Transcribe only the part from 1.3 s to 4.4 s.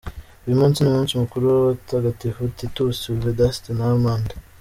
w’abatagatifu Titus, Vedaste, na Amand.